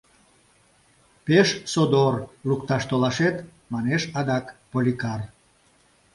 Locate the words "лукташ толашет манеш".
2.47-4.03